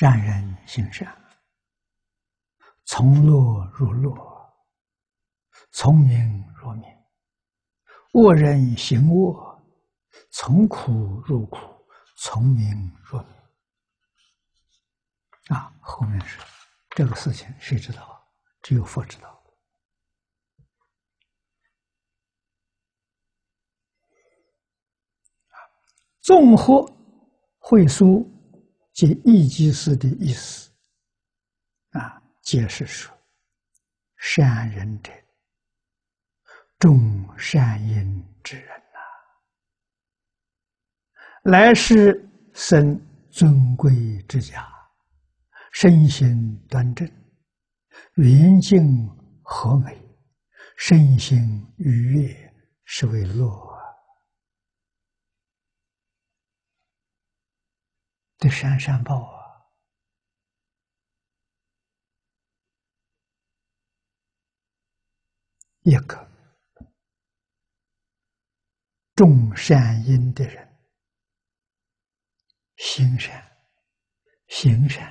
[0.00, 1.14] 善人行善，
[2.86, 4.16] 从乐入乐，
[5.72, 6.90] 从明入明；
[8.14, 9.62] 恶人行恶，
[10.30, 11.58] 从苦入苦，
[12.16, 13.28] 从明入明。
[15.54, 16.38] 啊，后面是
[16.96, 18.26] 这个事情，谁知道？
[18.62, 19.38] 只有佛知道。
[26.22, 26.90] 纵合
[27.58, 28.26] 会书
[29.00, 30.70] 及易经师的意思，
[31.92, 33.10] 啊，解释说：
[34.18, 35.10] 善人者，
[36.78, 39.00] 种善因之人呐，
[41.44, 43.00] 来世生
[43.30, 44.70] 尊贵之家，
[45.72, 47.10] 身心端正，
[48.16, 49.08] 圆净
[49.42, 49.96] 和美，
[50.76, 53.69] 身心愉悦，是为乐。
[58.40, 59.38] 的善善报啊，
[65.82, 66.28] 一个
[69.14, 70.66] 种善因的人，
[72.76, 73.46] 行善、
[74.48, 75.06] 行善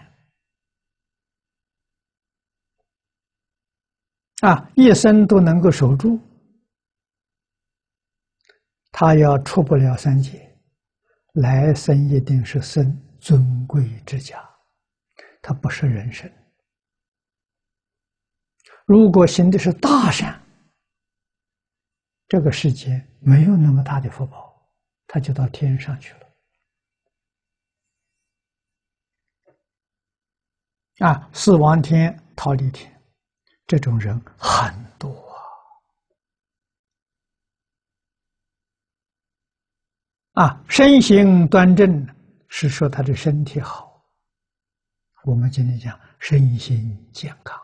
[4.41, 6.19] 啊，一生都能够守住，
[8.91, 10.59] 他要出不了三界，
[11.33, 13.05] 来生一定是生。
[13.19, 14.43] 尊贵之家，
[15.41, 16.31] 他不是人生。
[18.85, 20.41] 如果行的是大善，
[22.27, 24.67] 这个世界没有那么大的福报，
[25.07, 26.19] 他就到天上去了。
[31.07, 33.01] 啊，四王天、桃李天，
[33.67, 35.09] 这种人很多
[40.33, 40.45] 啊。
[40.45, 42.18] 啊，身形端正。
[42.49, 44.03] 是说他的身体好，
[45.23, 47.57] 我们今天讲身心健康。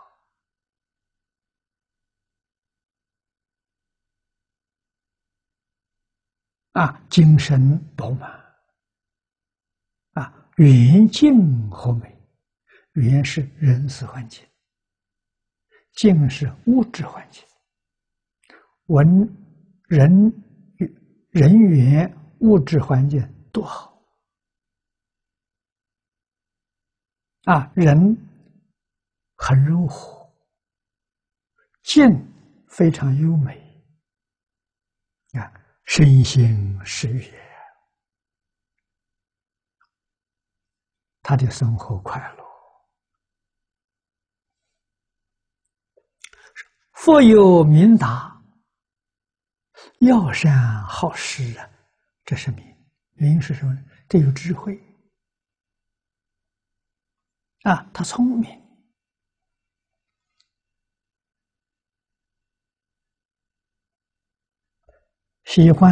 [6.74, 8.30] 啊，精神饱满。
[10.12, 12.18] 啊，圆净和美，
[12.94, 14.46] 圆是人事环境，
[15.94, 17.44] 净是物质环境，
[18.86, 19.08] 文
[19.88, 20.10] 人
[21.30, 23.22] 人员物质环境
[23.52, 23.95] 多好。
[27.46, 28.18] 啊，人
[29.36, 30.28] 很柔和，
[31.84, 32.04] 静
[32.68, 33.54] 非常优美，
[35.34, 35.54] 啊，
[35.86, 37.24] 身心是悦，
[41.22, 42.46] 他的生活快乐。
[46.94, 48.42] 富有明达，
[50.00, 51.70] 要善好施啊，
[52.26, 52.66] 这是明。
[53.18, 53.78] 明是什么？
[54.10, 54.82] 这有智慧。
[57.66, 58.62] 啊，他聪明，
[65.46, 65.90] 喜欢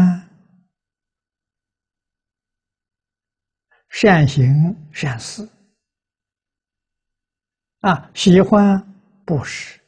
[3.90, 4.54] 善行
[4.94, 5.50] 善事，
[7.80, 8.80] 啊，喜欢
[9.26, 9.82] 布施，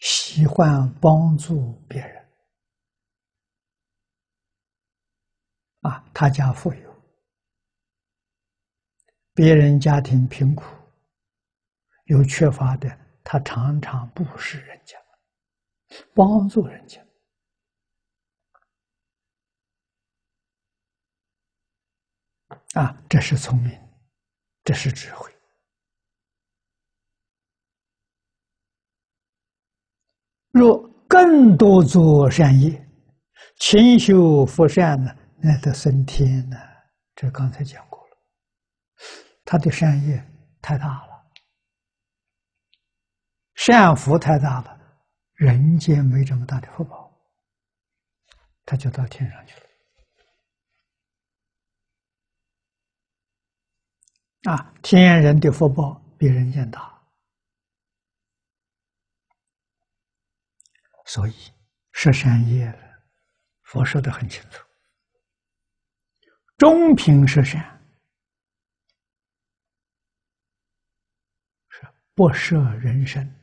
[0.00, 2.28] 喜欢帮助别人，
[5.82, 7.02] 啊，他家富有，
[9.34, 10.77] 别人家庭贫苦。
[12.08, 12.88] 有缺乏的，
[13.22, 14.96] 他常常布施人家，
[16.14, 17.00] 帮助人家，
[22.74, 23.78] 啊，这是聪明，
[24.64, 25.30] 这是智慧。
[30.50, 32.88] 若更多做善业，
[33.58, 36.56] 勤修福善呢，那得升天呢。
[37.14, 38.16] 这刚才讲过了，
[39.44, 40.24] 他的善业
[40.62, 41.07] 太大了。
[43.58, 44.78] 善福太大了，
[45.34, 47.12] 人间没这么大的福报，
[48.64, 49.66] 他就到天上去了。
[54.52, 57.02] 啊，天人的福报比人间大，
[61.06, 61.34] 所以
[61.90, 63.02] 十善业了，
[63.62, 64.64] 佛说的很清楚，
[66.56, 67.60] 中平十善
[71.68, 71.84] 是
[72.14, 73.34] 不舍人生。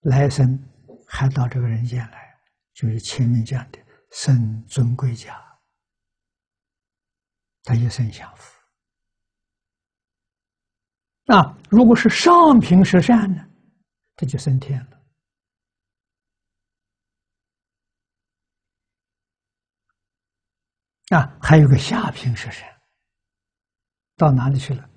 [0.00, 0.58] 来生
[1.06, 2.40] 还到这个人间来，
[2.72, 3.78] 就是前面讲的
[4.12, 5.38] 生尊贵家，
[7.64, 8.58] 他一生享福。
[11.24, 13.46] 那如果是上品十善呢，
[14.16, 15.00] 他就升天了。
[21.16, 22.80] 啊，还有个下品十善，
[24.16, 24.88] 到哪里去了？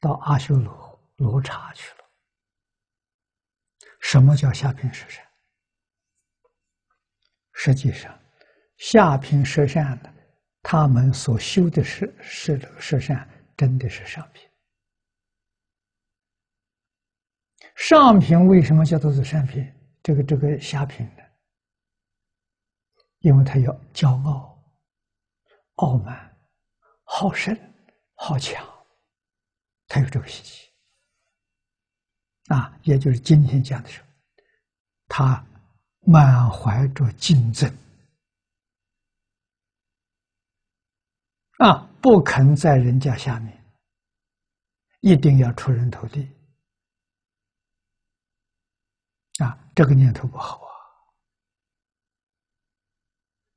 [0.00, 2.01] 到阿修罗罗刹去了。
[4.02, 5.26] 什么叫下品十善？
[7.54, 8.16] 实际上，
[8.76, 10.12] 下品十善的，
[10.62, 14.48] 他们所修的是是十善，真的是上品。
[17.76, 19.72] 上品为什么叫做是上品？
[20.02, 21.22] 这个这个下品呢？
[23.20, 24.60] 因为他要骄傲、
[25.76, 26.36] 傲慢、
[27.04, 27.56] 好胜、
[28.14, 28.68] 好强，
[29.86, 30.71] 他有这个习气
[32.54, 32.78] 啊。
[32.82, 34.06] 也就是今天讲的时候，
[35.08, 35.46] 他
[36.00, 37.70] 满怀着竞争
[41.58, 43.64] 啊，不肯在人家下面，
[45.00, 46.28] 一定要出人头地
[49.38, 49.58] 啊。
[49.74, 50.72] 这个念头不好啊。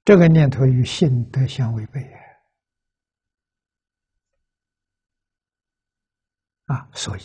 [0.03, 2.01] 这个念头与性德相违背
[6.65, 7.21] 啊，所以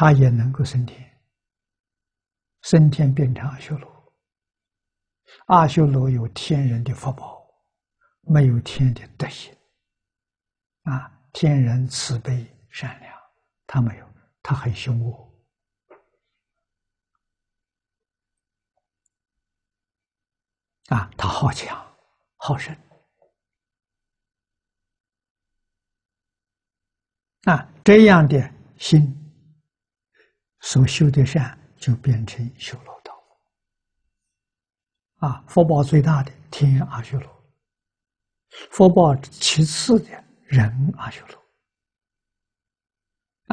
[0.00, 1.20] 他也能够升天，
[2.60, 4.14] 升天变成阿修罗。
[5.46, 7.44] 阿修罗有天人的福报，
[8.20, 9.52] 没有天的德行
[10.84, 11.12] 啊。
[11.32, 13.12] 天人慈悲善良，
[13.66, 14.08] 他没有，
[14.40, 15.28] 他很凶恶。
[20.90, 21.76] 啊，他好强，
[22.36, 22.72] 好胜，
[27.42, 29.02] 啊，这样的心
[30.60, 33.14] 所修的善，就变成修罗道。
[35.16, 37.44] 啊，福报最大的天阿修罗，
[38.70, 41.42] 福报其次的人阿修罗，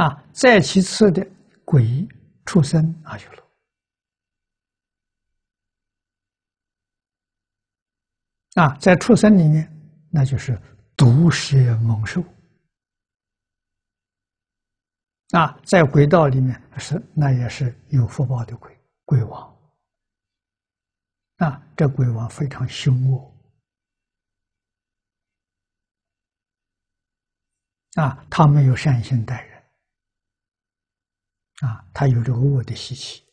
[0.03, 1.25] 啊，再其次的
[1.63, 2.07] 鬼
[2.45, 3.43] 畜生阿修罗。
[8.63, 9.69] 啊，在畜生里面，
[10.11, 10.59] 那就是
[10.95, 12.21] 毒蛇猛兽；
[15.35, 18.73] 啊，在鬼道里面是那也是有福报的鬼
[19.03, 19.53] 鬼王。
[21.37, 23.35] 啊，这鬼王非常凶恶。
[28.01, 29.61] 啊，他没有善心待人。
[31.67, 33.25] 啊，他有这个恶的习气。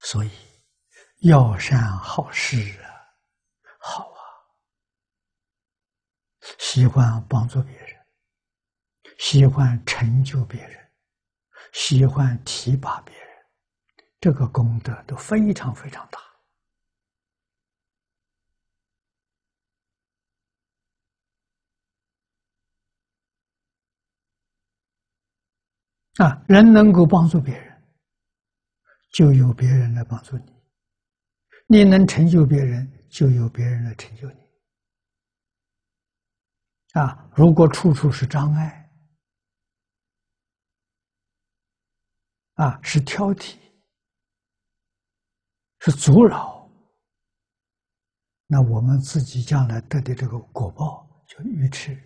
[0.00, 0.30] 所以，
[1.20, 2.90] 要善好施啊，
[3.78, 4.20] 好啊，
[6.58, 7.88] 喜欢帮助别人，
[9.18, 10.90] 喜欢成就别人，
[11.72, 13.26] 喜欢提拔别人，
[14.20, 16.18] 这个功德都非常非常大
[26.24, 26.44] 啊！
[26.46, 27.72] 人能够帮助别人。
[29.12, 30.52] 就有别人来帮助你，
[31.68, 34.43] 你能成就别人，就有别人来成就你。
[36.94, 38.90] 啊，如果处处是障碍，
[42.54, 43.56] 啊，是挑剔，
[45.80, 46.70] 是阻扰，
[48.46, 52.00] 那我们自己将来得的这个果报就愚痴。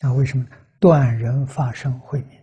[0.00, 0.46] 那为什么
[0.78, 2.40] 断人发生慧命？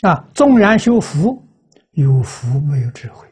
[0.00, 1.46] 啊，纵然修福，
[1.92, 3.31] 有福没有智慧，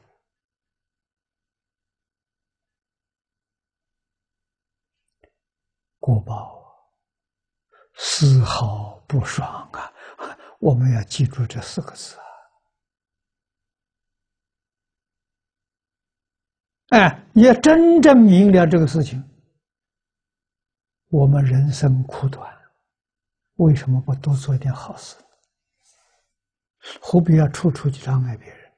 [6.00, 6.60] 果报
[7.94, 9.92] 丝毫不爽啊！
[10.58, 12.24] 我们要记住这四个字啊！
[16.88, 19.22] 哎，要真正明了这个事情，
[21.08, 22.58] 我们人生苦短，
[23.56, 25.16] 为什么不多做一点好事？
[27.00, 28.72] 何必要处处去障碍别人？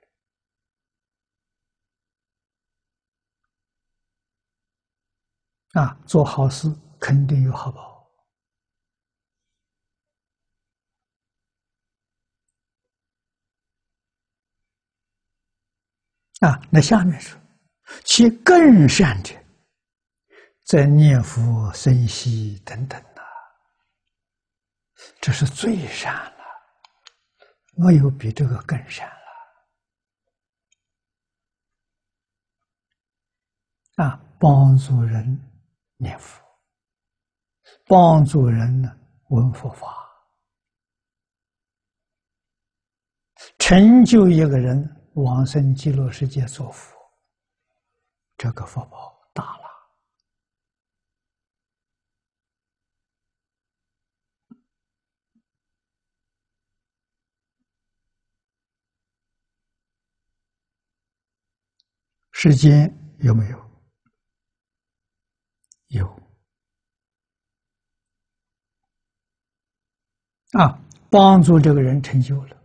[5.75, 6.69] 啊，做好事
[7.03, 7.91] 肯定有好报。
[16.47, 17.37] 啊，那下面说，
[18.05, 19.35] 其更善者，
[20.65, 23.23] 在念佛、生息等等呐，
[25.21, 26.45] 这是最善了。
[27.75, 29.15] 没有比这个更善了
[34.05, 34.21] 啊！
[34.39, 35.41] 帮助人
[35.97, 36.42] 念佛，
[37.93, 38.91] 帮助人呢
[39.29, 39.87] 闻佛法，
[43.59, 44.83] 成就一个人
[45.13, 46.97] 往生极乐世界做佛，
[48.39, 49.71] 这个福报大了。
[62.31, 63.71] 时间有没有？
[65.89, 66.23] 有
[70.53, 70.79] 啊，
[71.13, 72.57] 帮助这个人成就了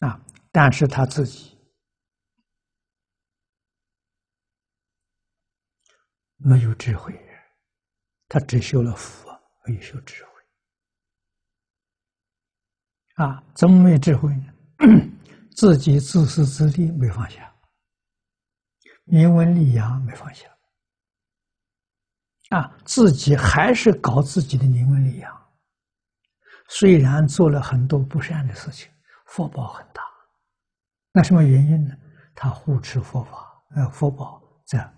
[0.00, 0.18] 啊，
[0.50, 1.58] 但是他自己
[6.38, 7.12] 没有智慧，
[8.28, 9.28] 他只修了福，
[9.66, 10.30] 没有修智慧
[13.16, 14.54] 啊，怎么没智慧呢？
[15.54, 17.54] 自己自私自利没放下。
[19.04, 20.55] 名闻利养没放下，
[22.50, 25.34] 啊，自己还是搞自己的名闻利养。
[26.68, 28.90] 虽然做了很多不善的事情，
[29.26, 30.02] 福报很大。
[31.12, 31.96] 那什么原因呢？
[32.34, 34.92] 他护持佛法，呃，福报在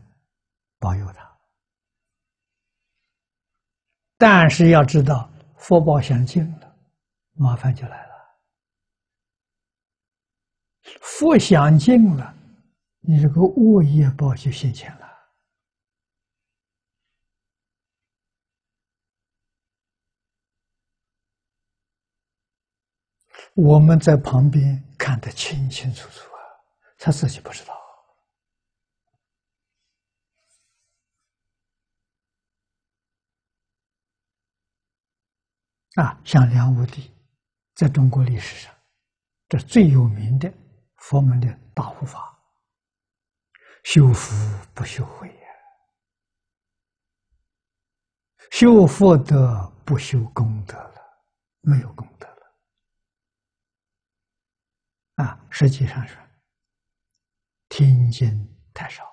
[0.79, 1.27] 保佑他。
[4.19, 6.77] 但是要知道，佛宝想尽了，
[7.35, 8.15] 麻烦就来了。
[11.01, 12.35] 佛享尽了。
[13.01, 15.08] 你这个恶业报就现前了。
[23.61, 26.39] 我们在旁边看得清清楚楚啊，
[26.97, 27.75] 他自己不知道
[35.97, 36.21] 啊。
[36.25, 37.13] 像梁武帝，
[37.75, 38.73] 在中国历史上，
[39.49, 40.49] 这最有名的
[40.99, 42.39] 佛门的大护法。
[43.83, 44.37] 修福
[44.73, 45.49] 不修慧呀，
[48.53, 51.01] 修福德不修功德了，
[51.63, 52.28] 没有功德。
[55.19, 56.17] 啊，实际上是
[57.69, 58.29] 听经
[58.73, 59.05] 太少，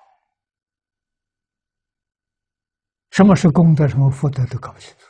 [3.10, 5.06] 什么是功德，什么福德都搞不清楚。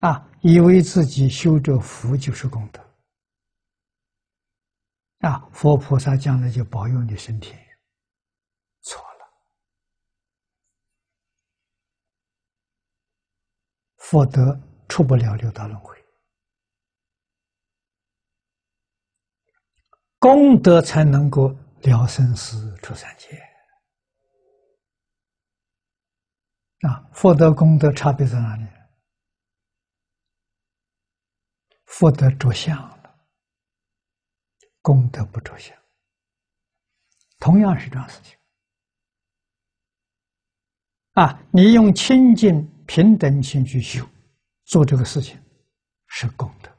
[0.00, 2.80] 啊，以为自己修着福就是功德。
[5.26, 7.58] 啊，佛菩萨将来就保佑你升天，
[8.82, 9.26] 错了。
[13.96, 15.96] 福德出不了六道轮回，
[20.28, 21.48] 功德才能够
[21.80, 23.28] 了生死出三界。
[26.86, 28.66] 啊，福德功德差别在哪里？
[31.86, 33.18] 福德着相了。
[34.82, 35.74] 功德不着相，
[37.38, 38.36] 同样是这样事情
[41.14, 41.42] 啊！
[41.50, 44.06] 你用清净平等心去修，
[44.66, 45.42] 做这个事情
[46.06, 46.70] 是功德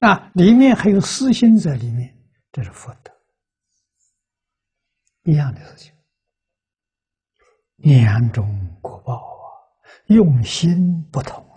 [0.00, 0.30] 啊！
[0.34, 2.16] 里面还有私心在里面，
[2.52, 3.12] 这是福德，
[5.24, 5.92] 一样的事情，
[7.76, 9.44] 两种果报啊，
[10.06, 11.49] 用心不同。